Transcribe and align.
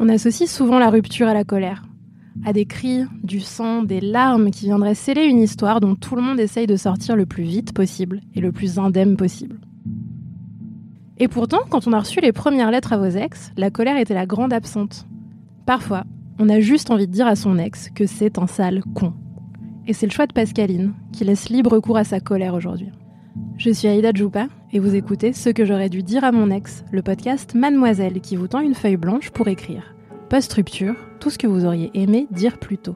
On 0.00 0.08
associe 0.08 0.48
souvent 0.48 0.78
la 0.78 0.90
rupture 0.90 1.26
à 1.26 1.34
la 1.34 1.42
colère, 1.42 1.82
à 2.44 2.52
des 2.52 2.66
cris, 2.66 3.02
du 3.24 3.40
sang, 3.40 3.82
des 3.82 4.00
larmes 4.00 4.52
qui 4.52 4.66
viendraient 4.66 4.94
sceller 4.94 5.24
une 5.24 5.40
histoire 5.40 5.80
dont 5.80 5.96
tout 5.96 6.14
le 6.14 6.22
monde 6.22 6.38
essaye 6.38 6.68
de 6.68 6.76
sortir 6.76 7.16
le 7.16 7.26
plus 7.26 7.42
vite 7.42 7.72
possible 7.72 8.20
et 8.34 8.40
le 8.40 8.52
plus 8.52 8.78
indemne 8.78 9.16
possible. 9.16 9.58
Et 11.18 11.26
pourtant, 11.26 11.58
quand 11.68 11.88
on 11.88 11.92
a 11.92 11.98
reçu 11.98 12.20
les 12.20 12.30
premières 12.30 12.70
lettres 12.70 12.92
à 12.92 12.96
vos 12.96 13.06
ex, 13.06 13.50
la 13.56 13.70
colère 13.70 13.96
était 13.96 14.14
la 14.14 14.24
grande 14.26 14.52
absente. 14.52 15.04
Parfois, 15.66 16.04
on 16.38 16.48
a 16.48 16.60
juste 16.60 16.92
envie 16.92 17.08
de 17.08 17.12
dire 17.12 17.26
à 17.26 17.34
son 17.34 17.58
ex 17.58 17.90
que 17.90 18.06
c'est 18.06 18.38
un 18.38 18.46
sale 18.46 18.84
con. 18.94 19.12
Et 19.88 19.94
c'est 19.94 20.06
le 20.06 20.12
choix 20.12 20.28
de 20.28 20.32
Pascaline, 20.32 20.94
qui 21.12 21.24
laisse 21.24 21.48
libre 21.48 21.80
cours 21.80 21.96
à 21.96 22.04
sa 22.04 22.20
colère 22.20 22.54
aujourd'hui. 22.54 22.92
Je 23.58 23.70
suis 23.70 23.88
Aïda 23.88 24.12
Djoupa, 24.14 24.46
et 24.72 24.78
vous 24.78 24.94
écoutez 24.94 25.32
Ce 25.32 25.50
que 25.50 25.64
j'aurais 25.64 25.88
dû 25.88 26.04
dire 26.04 26.22
à 26.22 26.30
mon 26.30 26.48
ex, 26.48 26.84
le 26.92 27.02
podcast 27.02 27.56
Mademoiselle 27.56 28.20
qui 28.20 28.36
vous 28.36 28.46
tend 28.46 28.60
une 28.60 28.76
feuille 28.76 28.96
blanche 28.96 29.30
pour 29.30 29.48
écrire. 29.48 29.96
Post-rupture, 30.28 30.94
tout 31.18 31.28
ce 31.28 31.38
que 31.38 31.48
vous 31.48 31.64
auriez 31.64 31.90
aimé 31.92 32.28
dire 32.30 32.58
plus 32.58 32.78
tôt. 32.78 32.94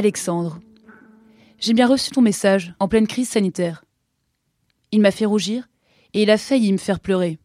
Alexandre, 0.00 0.60
j'ai 1.58 1.74
bien 1.74 1.86
reçu 1.86 2.10
ton 2.10 2.22
message 2.22 2.72
en 2.80 2.88
pleine 2.88 3.06
crise 3.06 3.28
sanitaire. 3.28 3.84
Il 4.92 5.02
m'a 5.02 5.10
fait 5.10 5.26
rougir 5.26 5.68
et 6.14 6.22
il 6.22 6.30
a 6.30 6.38
failli 6.38 6.72
me 6.72 6.78
faire 6.78 7.00
pleurer. 7.00 7.38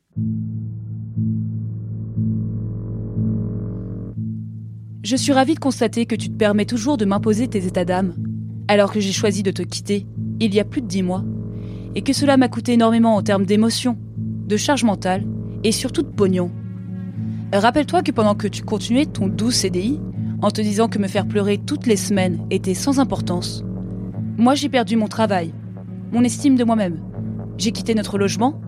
Je 5.03 5.17
suis 5.17 5.33
ravie 5.33 5.55
de 5.55 5.59
constater 5.59 6.05
que 6.05 6.15
tu 6.15 6.29
te 6.29 6.37
permets 6.37 6.63
toujours 6.63 6.95
de 6.95 7.03
m'imposer 7.03 7.49
tes 7.49 7.65
états 7.67 7.83
d'âme, 7.83 8.15
alors 8.69 8.93
que 8.93 9.01
j'ai 9.01 9.11
choisi 9.11 9.43
de 9.43 9.51
te 9.51 9.61
quitter 9.61 10.05
il 10.39 10.55
y 10.55 10.61
a 10.61 10.63
plus 10.63 10.81
de 10.81 10.87
dix 10.87 11.03
mois, 11.03 11.25
et 11.93 12.03
que 12.03 12.13
cela 12.13 12.37
m'a 12.37 12.47
coûté 12.47 12.71
énormément 12.71 13.17
en 13.17 13.21
termes 13.21 13.45
d'émotions, 13.45 13.97
de 14.47 14.55
charge 14.55 14.85
mentale 14.85 15.25
et 15.65 15.73
surtout 15.73 16.03
de 16.03 16.07
pognon. 16.07 16.51
Rappelle-toi 17.51 18.01
que 18.01 18.13
pendant 18.13 18.35
que 18.35 18.47
tu 18.47 18.63
continuais 18.63 19.07
ton 19.07 19.27
doux 19.27 19.51
CDI, 19.51 19.99
en 20.45 20.51
te 20.51 20.61
disant 20.61 20.87
que 20.87 20.99
me 20.99 21.07
faire 21.07 21.27
pleurer 21.27 21.57
toutes 21.57 21.87
les 21.87 21.95
semaines 21.95 22.45
était 22.51 22.75
sans 22.75 22.99
importance, 22.99 23.63
moi 24.37 24.53
j'ai 24.53 24.69
perdu 24.69 24.95
mon 24.95 25.07
travail, 25.07 25.51
mon 26.11 26.23
estime 26.23 26.55
de 26.55 26.63
moi-même. 26.63 27.01
J'ai 27.57 27.71
quitté 27.71 27.95
notre 27.95 28.19
logement, 28.19 28.61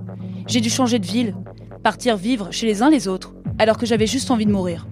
j'ai 0.48 0.60
dû 0.60 0.72
changer 0.72 0.98
de 0.98 1.06
ville, 1.06 1.36
partir 1.84 2.18
vivre 2.18 2.52
chez 2.52 2.66
les 2.66 2.82
uns 2.82 2.90
les 2.90 3.08
autres, 3.08 3.36
alors 3.60 3.78
que 3.78 3.86
j'avais 3.86 4.08
juste 4.08 4.32
envie 4.32 4.48
de 4.48 4.52
mourir. 4.52 4.88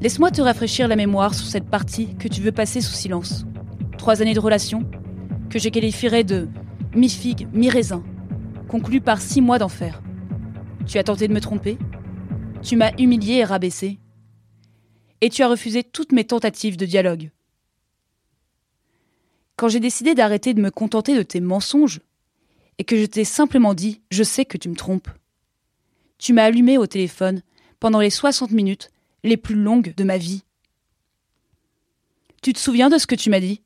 Laisse-moi 0.00 0.32
te 0.32 0.42
rafraîchir 0.42 0.88
la 0.88 0.96
mémoire 0.96 1.32
sur 1.32 1.46
cette 1.46 1.70
partie 1.70 2.16
que 2.16 2.26
tu 2.26 2.40
veux 2.40 2.50
passer 2.50 2.80
sous 2.80 2.94
silence. 2.94 3.46
Trois 3.98 4.20
années 4.20 4.34
de 4.34 4.40
relation, 4.40 4.82
que 5.48 5.60
je 5.60 5.68
qualifierais 5.68 6.24
de 6.24 6.48
mi-figue, 6.92 7.46
mi-raisin, 7.52 8.02
conclues 8.66 9.00
par 9.00 9.20
six 9.20 9.40
mois 9.40 9.60
d'enfer. 9.60 10.02
Tu 10.86 10.98
as 10.98 11.04
tenté 11.04 11.28
de 11.28 11.32
me 11.32 11.40
tromper, 11.40 11.78
tu 12.62 12.74
m'as 12.74 12.90
humilié 12.98 13.34
et 13.34 13.44
rabaissé, 13.44 14.00
et 15.22 15.30
tu 15.30 15.42
as 15.42 15.48
refusé 15.48 15.84
toutes 15.84 16.12
mes 16.12 16.24
tentatives 16.24 16.76
de 16.76 16.84
dialogue. 16.84 17.30
Quand 19.56 19.68
j'ai 19.68 19.80
décidé 19.80 20.14
d'arrêter 20.14 20.52
de 20.52 20.60
me 20.60 20.70
contenter 20.70 21.16
de 21.16 21.22
tes 21.22 21.40
mensonges, 21.40 22.00
et 22.78 22.84
que 22.84 22.96
je 22.96 23.06
t'ai 23.06 23.24
simplement 23.24 23.74
dit 23.74 24.00
Je 24.10 24.24
sais 24.24 24.44
que 24.44 24.58
tu 24.58 24.68
me 24.68 24.74
trompes, 24.74 25.08
tu 26.18 26.32
m'as 26.32 26.44
allumé 26.44 26.76
au 26.76 26.86
téléphone 26.86 27.42
pendant 27.78 28.00
les 28.00 28.10
60 28.10 28.50
minutes 28.50 28.90
les 29.22 29.36
plus 29.36 29.54
longues 29.54 29.94
de 29.94 30.04
ma 30.04 30.18
vie. 30.18 30.42
Tu 32.42 32.52
te 32.52 32.58
souviens 32.58 32.90
de 32.90 32.98
ce 32.98 33.06
que 33.06 33.14
tu 33.14 33.30
m'as 33.30 33.40
dit? 33.40 33.62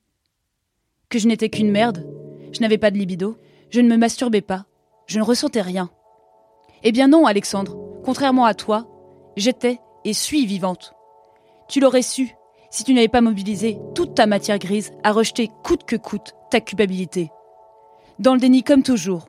Que 1.08 1.18
je 1.18 1.28
n'étais 1.28 1.48
qu'une 1.48 1.70
merde, 1.70 2.06
je 2.52 2.60
n'avais 2.60 2.78
pas 2.78 2.90
de 2.90 2.98
libido, 2.98 3.38
je 3.70 3.80
ne 3.80 3.88
me 3.88 3.96
masturbais 3.96 4.42
pas, 4.42 4.66
je 5.06 5.18
ne 5.18 5.24
ressentais 5.24 5.62
rien. 5.62 5.90
Eh 6.82 6.92
bien 6.92 7.08
non, 7.08 7.26
Alexandre, 7.26 7.78
contrairement 8.04 8.44
à 8.44 8.52
toi, 8.52 8.86
j'étais 9.36 9.78
et 10.04 10.12
suis 10.12 10.44
vivante. 10.44 10.95
Tu 11.68 11.80
l'aurais 11.80 12.02
su 12.02 12.34
si 12.70 12.84
tu 12.84 12.94
n'avais 12.94 13.08
pas 13.08 13.20
mobilisé 13.20 13.78
toute 13.94 14.14
ta 14.14 14.26
matière 14.26 14.58
grise 14.58 14.92
à 15.02 15.12
rejeter 15.12 15.50
coûte 15.62 15.84
que 15.84 15.96
coûte 15.96 16.34
ta 16.50 16.60
culpabilité. 16.60 17.30
Dans 18.18 18.34
le 18.34 18.40
déni 18.40 18.62
comme 18.62 18.82
toujours. 18.82 19.28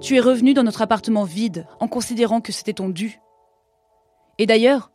Tu 0.00 0.16
es 0.16 0.20
revenu 0.20 0.54
dans 0.54 0.62
notre 0.62 0.82
appartement 0.82 1.24
vide 1.24 1.66
en 1.80 1.88
considérant 1.88 2.40
que 2.40 2.52
c'était 2.52 2.72
ton 2.72 2.88
dû. 2.88 3.20
Et 4.38 4.46
d'ailleurs, 4.46 4.90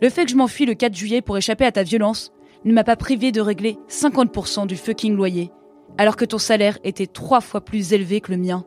le 0.00 0.10
fait 0.10 0.24
que 0.24 0.30
je 0.30 0.36
m'enfuis 0.36 0.66
le 0.66 0.74
4 0.74 0.94
juillet 0.94 1.22
pour 1.22 1.36
échapper 1.36 1.64
à 1.64 1.72
ta 1.72 1.82
violence 1.82 2.32
ne 2.64 2.72
m'a 2.72 2.84
pas 2.84 2.96
privé 2.96 3.32
de 3.32 3.40
régler 3.40 3.78
50% 3.88 4.66
du 4.66 4.76
fucking 4.76 5.14
loyer, 5.14 5.50
alors 5.98 6.16
que 6.16 6.24
ton 6.24 6.38
salaire 6.38 6.78
était 6.84 7.06
trois 7.06 7.40
fois 7.40 7.60
plus 7.60 7.92
élevé 7.92 8.20
que 8.20 8.32
le 8.32 8.38
mien. 8.38 8.64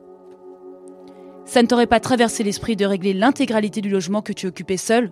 Ça 1.45 1.61
ne 1.61 1.67
t'aurait 1.67 1.87
pas 1.87 1.99
traversé 1.99 2.43
l'esprit 2.43 2.75
de 2.75 2.85
régler 2.85 3.13
l'intégralité 3.13 3.81
du 3.81 3.89
logement 3.89 4.21
que 4.21 4.33
tu 4.33 4.47
occupais 4.47 4.77
seul? 4.77 5.11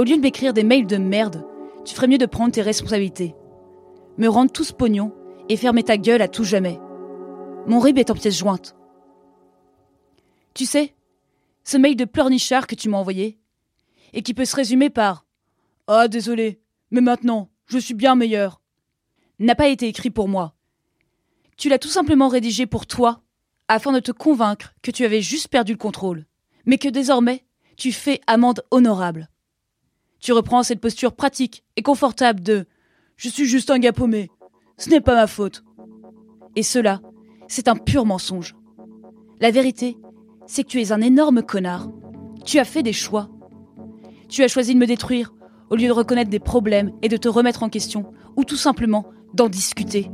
Au 0.00 0.02
lieu 0.02 0.16
de 0.16 0.22
m'écrire 0.22 0.54
des 0.54 0.64
mails 0.64 0.86
de 0.86 0.96
merde, 0.96 1.46
tu 1.84 1.94
ferais 1.94 2.06
mieux 2.06 2.16
de 2.16 2.24
prendre 2.24 2.52
tes 2.52 2.62
responsabilités. 2.62 3.34
Me 4.16 4.28
rendre 4.28 4.50
tout 4.50 4.64
ce 4.64 4.72
pognon 4.72 5.12
et 5.50 5.58
fermer 5.58 5.82
ta 5.82 5.98
gueule 5.98 6.22
à 6.22 6.28
tout 6.28 6.42
jamais. 6.42 6.80
Mon 7.66 7.80
rib 7.80 7.98
est 7.98 8.10
en 8.10 8.14
pièces 8.14 8.38
jointes. 8.38 8.74
Tu 10.54 10.64
sais, 10.64 10.94
ce 11.64 11.76
mail 11.76 11.96
de 11.96 12.06
pleurnichard 12.06 12.66
que 12.66 12.74
tu 12.74 12.88
m'as 12.88 12.96
envoyé, 12.96 13.38
et 14.14 14.22
qui 14.22 14.32
peut 14.32 14.46
se 14.46 14.56
résumer 14.56 14.88
par 14.88 15.26
Ah, 15.86 16.08
désolé, 16.08 16.62
mais 16.90 17.02
maintenant, 17.02 17.50
je 17.66 17.76
suis 17.76 17.92
bien 17.92 18.14
meilleur, 18.14 18.62
n'a 19.38 19.54
pas 19.54 19.68
été 19.68 19.86
écrit 19.86 20.10
pour 20.10 20.28
moi. 20.28 20.54
Tu 21.58 21.68
l'as 21.68 21.78
tout 21.78 21.88
simplement 21.88 22.28
rédigé 22.28 22.64
pour 22.64 22.86
toi, 22.86 23.20
afin 23.68 23.92
de 23.92 24.00
te 24.00 24.12
convaincre 24.12 24.72
que 24.80 24.92
tu 24.92 25.04
avais 25.04 25.20
juste 25.20 25.48
perdu 25.48 25.72
le 25.72 25.78
contrôle, 25.78 26.24
mais 26.64 26.78
que 26.78 26.88
désormais, 26.88 27.44
tu 27.76 27.92
fais 27.92 28.22
amende 28.26 28.62
honorable. 28.70 29.28
Tu 30.20 30.32
reprends 30.32 30.62
cette 30.62 30.80
posture 30.80 31.12
pratique 31.12 31.64
et 31.76 31.82
confortable 31.82 32.40
de 32.40 32.66
Je 33.16 33.28
suis 33.28 33.46
juste 33.46 33.70
un 33.70 33.78
gars. 33.78 33.92
Ce 34.76 34.90
n'est 34.90 35.00
pas 35.00 35.14
ma 35.14 35.26
faute. 35.26 35.64
Et 36.56 36.62
cela, 36.62 37.00
c'est 37.48 37.68
un 37.68 37.76
pur 37.76 38.04
mensonge. 38.04 38.54
La 39.40 39.50
vérité, 39.50 39.96
c'est 40.46 40.64
que 40.64 40.68
tu 40.68 40.80
es 40.80 40.92
un 40.92 41.00
énorme 41.00 41.42
connard. 41.42 41.88
Tu 42.44 42.58
as 42.58 42.64
fait 42.64 42.82
des 42.82 42.92
choix. 42.92 43.28
Tu 44.28 44.42
as 44.42 44.48
choisi 44.48 44.74
de 44.74 44.78
me 44.78 44.86
détruire 44.86 45.32
au 45.70 45.76
lieu 45.76 45.86
de 45.86 45.92
reconnaître 45.92 46.30
des 46.30 46.40
problèmes 46.40 46.92
et 47.02 47.08
de 47.08 47.16
te 47.16 47.28
remettre 47.28 47.62
en 47.62 47.68
question, 47.68 48.12
ou 48.36 48.44
tout 48.44 48.56
simplement 48.56 49.06
d'en 49.34 49.48
discuter. 49.48 50.10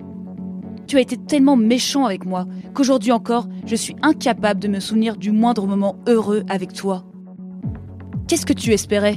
Tu 0.87 0.99
as 0.99 1.01
été 1.01 1.17
tellement 1.17 1.57
méchant 1.57 2.05
avec 2.05 2.25
moi 2.25 2.47
qu'aujourd'hui 2.75 3.11
encore, 3.11 3.49
je 3.65 3.75
suis 3.75 3.97
incapable 4.03 4.61
de 4.61 4.69
me 4.69 4.81
souvenir 4.81 5.17
du 5.17 5.33
moindre 5.33 5.67
moment 5.67 5.97
heureux 6.07 6.45
avec 6.49 6.73
toi. 6.75 7.05
Qu'est-ce 8.29 8.47
que 8.47 8.53
tu 8.53 8.73
espérais? 8.73 9.17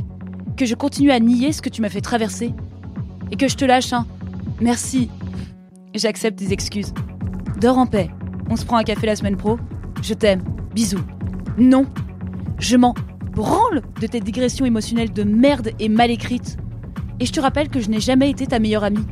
Que 0.60 0.66
je 0.66 0.76
continue 0.76 1.12
à 1.12 1.22
nier 1.22 1.54
ce 1.54 1.62
que 1.62 1.70
tu 1.70 1.82
m'as 1.82 1.88
fait 1.88 2.02
traverser 2.02 2.54
et 3.32 3.38
que 3.38 3.48
je 3.48 3.56
te 3.56 3.64
lâche 3.64 3.94
un 3.94 4.06
merci. 4.60 5.10
J'accepte 5.96 6.38
des 6.38 6.52
excuses. 6.52 6.94
Dors 7.62 7.78
en 7.78 7.86
paix. 7.86 8.10
On 8.50 8.58
se 8.58 8.66
prend 8.66 8.76
un 8.76 8.84
café 8.84 9.08
la 9.08 9.16
semaine 9.16 9.38
pro. 9.38 9.58
Je 10.02 10.14
t'aime. 10.14 10.44
Bisous. 10.76 11.00
Non. 11.58 11.86
Je 12.58 12.76
m'en 12.76 12.94
branle 13.32 13.84
de 14.02 14.08
tes 14.08 14.20
digressions 14.20 14.66
émotionnelles 14.66 15.14
de 15.14 15.24
merde 15.24 15.72
et 15.80 15.88
mal 15.88 16.12
écrites. 16.12 16.58
Et 17.22 17.26
je 17.26 17.32
te 17.32 17.40
rappelle 17.40 17.70
que 17.70 17.80
je 17.80 17.90
n'ai 17.90 18.02
jamais 18.02 18.30
été 18.30 18.46
ta 18.46 18.60
meilleure 18.60 18.84
amie. 18.84 19.06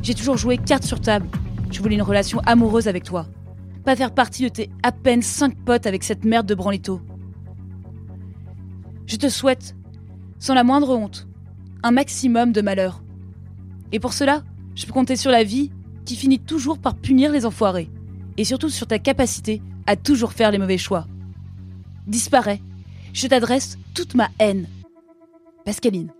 J'ai 0.00 0.14
toujours 0.14 0.38
joué 0.38 0.56
carte 0.56 0.84
sur 0.84 1.02
table. 1.02 1.26
Je 1.70 1.82
voulais 1.82 1.96
une 1.96 2.02
relation 2.02 2.40
amoureuse 2.46 2.88
avec 2.88 3.04
toi. 3.04 3.26
Pas 3.84 3.96
faire 3.96 4.14
partie 4.14 4.44
de 4.44 4.48
tes 4.48 4.70
à 4.82 4.92
peine 4.92 5.20
cinq 5.20 5.62
potes 5.66 5.86
avec 5.86 6.04
cette 6.04 6.24
merde 6.24 6.46
de 6.46 6.54
branlito. 6.54 7.02
Je 9.04 9.16
te 9.16 9.28
souhaite 9.28 9.76
sans 10.38 10.54
la 10.54 10.64
moindre 10.64 10.96
honte, 10.96 11.26
un 11.82 11.90
maximum 11.90 12.52
de 12.52 12.60
malheur. 12.60 13.02
Et 13.92 14.00
pour 14.00 14.12
cela, 14.12 14.42
je 14.74 14.86
peux 14.86 14.92
compter 14.92 15.16
sur 15.16 15.30
la 15.30 15.44
vie 15.44 15.70
qui 16.04 16.16
finit 16.16 16.38
toujours 16.38 16.78
par 16.78 16.94
punir 16.94 17.32
les 17.32 17.46
enfoirés, 17.46 17.90
et 18.36 18.44
surtout 18.44 18.68
sur 18.68 18.86
ta 18.86 18.98
capacité 18.98 19.62
à 19.86 19.96
toujours 19.96 20.32
faire 20.32 20.50
les 20.50 20.58
mauvais 20.58 20.78
choix. 20.78 21.06
Disparais, 22.06 22.60
je 23.12 23.26
t'adresse 23.26 23.78
toute 23.94 24.14
ma 24.14 24.28
haine. 24.38 24.66
Pascaline. 25.64 26.12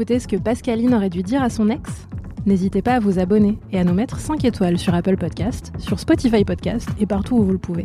Écouter 0.00 0.18
ce 0.18 0.28
que 0.28 0.36
Pascaline 0.36 0.94
aurait 0.94 1.10
dû 1.10 1.22
dire 1.22 1.42
à 1.42 1.50
son 1.50 1.68
ex 1.68 2.08
N'hésitez 2.46 2.80
pas 2.80 2.94
à 2.94 3.00
vous 3.00 3.18
abonner 3.18 3.58
et 3.70 3.78
à 3.78 3.84
nous 3.84 3.92
mettre 3.92 4.18
5 4.18 4.42
étoiles 4.46 4.78
sur 4.78 4.94
Apple 4.94 5.18
Podcast, 5.18 5.74
sur 5.76 6.00
Spotify 6.00 6.42
Podcast 6.42 6.88
et 6.98 7.04
partout 7.04 7.36
où 7.36 7.42
vous 7.42 7.52
le 7.52 7.58
pouvez. 7.58 7.84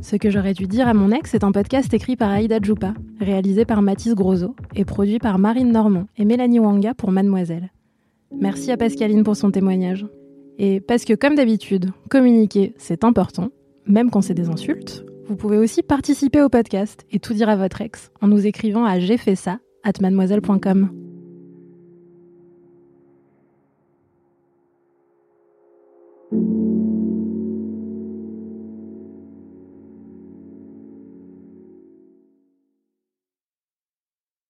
Ce 0.00 0.16
que 0.16 0.28
j'aurais 0.28 0.54
dû 0.54 0.66
dire 0.66 0.88
à 0.88 0.94
mon 0.94 1.12
ex 1.12 1.34
est 1.34 1.44
un 1.44 1.52
podcast 1.52 1.94
écrit 1.94 2.16
par 2.16 2.30
Aïda 2.30 2.58
Djoupa, 2.60 2.94
réalisé 3.20 3.64
par 3.64 3.80
Mathis 3.80 4.16
Grosso 4.16 4.56
et 4.74 4.84
produit 4.84 5.20
par 5.20 5.38
Marine 5.38 5.70
Normand 5.70 6.06
et 6.16 6.24
Mélanie 6.24 6.58
Wanga 6.58 6.94
pour 6.94 7.12
Mademoiselle. 7.12 7.70
Merci 8.36 8.72
à 8.72 8.76
Pascaline 8.76 9.22
pour 9.22 9.36
son 9.36 9.52
témoignage. 9.52 10.04
Et 10.58 10.80
parce 10.80 11.04
que 11.04 11.14
comme 11.14 11.36
d'habitude, 11.36 11.92
communiquer, 12.10 12.74
c'est 12.76 13.04
important, 13.04 13.50
même 13.86 14.10
quand 14.10 14.20
c'est 14.20 14.34
des 14.34 14.48
insultes, 14.48 15.04
vous 15.28 15.36
pouvez 15.36 15.58
aussi 15.58 15.84
participer 15.84 16.42
au 16.42 16.48
podcast 16.48 17.06
et 17.12 17.20
tout 17.20 17.34
dire 17.34 17.48
à 17.48 17.54
votre 17.54 17.82
ex 17.82 18.10
en 18.20 18.26
nous 18.26 18.48
écrivant 18.48 18.84
à 18.84 18.98
j'ai 18.98 19.16